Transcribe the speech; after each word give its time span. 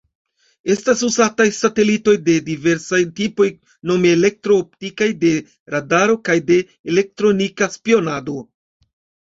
Estas 0.75 1.03
uzataj 1.07 1.45
satelitoj 1.57 2.15
de 2.29 2.37
diversaj 2.47 3.01
tipoj, 3.21 3.49
nome 3.91 4.15
elektro-optikaj, 4.19 5.11
de 5.27 5.35
radaro 5.77 6.19
kaj 6.31 6.41
de 6.51 6.63
elektronika 6.95 7.71
spionado. 7.79 8.43